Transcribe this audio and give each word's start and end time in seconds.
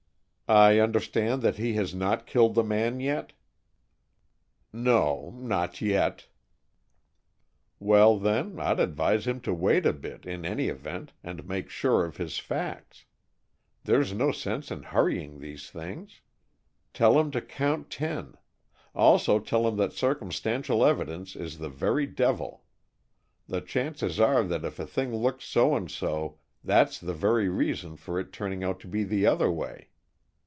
"I 0.49 0.79
understand 0.79 1.41
that 1.43 1.55
he 1.55 1.75
has 1.75 1.95
not 1.95 2.25
killed 2.25 2.55
the 2.55 2.63
man 2.63 2.99
yet?" 2.99 3.31
"No, 4.73 5.29
not 5.37 5.79
yet." 5.79 6.27
"Well, 7.79 8.19
then 8.19 8.59
I'd 8.59 8.77
advise 8.81 9.25
him 9.25 9.39
to 9.43 9.53
wait 9.53 9.85
a 9.85 9.93
bit, 9.93 10.25
in 10.25 10.43
any 10.43 10.67
event, 10.67 11.13
and 11.23 11.47
make 11.47 11.69
sure 11.69 12.03
of 12.03 12.17
his 12.17 12.37
facts. 12.37 13.05
There's 13.85 14.11
no 14.11 14.33
sense 14.33 14.71
in 14.71 14.83
hurrying 14.83 15.39
these 15.39 15.69
things. 15.69 16.19
Tell 16.93 17.17
him 17.17 17.31
to 17.31 17.39
count 17.41 17.89
ten. 17.89 18.35
Also 18.93 19.39
tell 19.39 19.65
him 19.65 19.77
that 19.77 19.93
circumstantial 19.93 20.83
evidence 20.85 21.33
is 21.37 21.59
the 21.59 21.69
very 21.69 22.05
devil. 22.05 22.65
The 23.47 23.61
chances 23.61 24.19
are 24.19 24.43
that 24.43 24.65
if 24.65 24.79
a 24.79 24.85
thing 24.85 25.15
looks 25.15 25.45
so 25.45 25.77
and 25.77 25.89
so, 25.89 26.39
that's 26.61 26.99
the 26.99 27.13
very 27.13 27.47
reason 27.47 27.95
for 27.95 28.19
its 28.19 28.31
turning 28.33 28.65
out 28.65 28.81
to 28.81 28.89
be 28.89 29.05
the 29.05 29.25
other 29.25 29.49
way. 29.49 29.87